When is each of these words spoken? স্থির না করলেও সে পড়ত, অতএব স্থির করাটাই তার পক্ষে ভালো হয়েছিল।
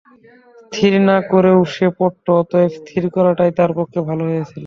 স্থির 0.63 0.93
না 1.09 1.17
করলেও 1.29 1.59
সে 1.73 1.87
পড়ত, 1.97 2.25
অতএব 2.41 2.69
স্থির 2.77 3.03
করাটাই 3.15 3.51
তার 3.57 3.71
পক্ষে 3.77 3.99
ভালো 4.09 4.23
হয়েছিল। 4.29 4.59